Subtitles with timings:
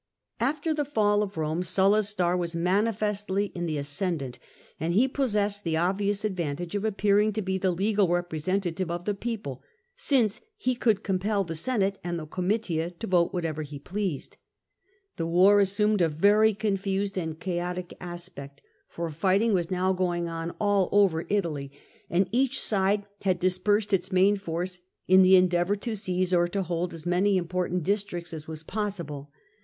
[0.39, 4.39] After the fall of Eome Sulla's star was manifestly in the ascendant,
[4.79, 9.13] and he possessed the obvious advantage of appearing to be the legal representative of the
[9.13, 9.61] people,
[9.95, 14.37] since he could compel the Senate and the Oomitia to vote whatever he pleased.
[15.17, 20.49] The war assumed a very confused and chaotic aspect, for fighting was now going on
[20.59, 21.71] all BATTLE OF THE COLLINE GATE 143 over Italy,
[22.09, 26.63] and each side had dispersed its main force, in the endeavour to seize or to
[26.63, 29.31] hold as many important districts as was possible.